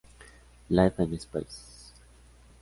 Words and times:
Live 0.71 0.95
in 0.97 1.19
Space! 1.19 1.91